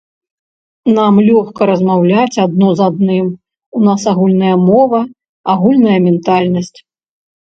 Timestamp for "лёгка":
1.27-1.61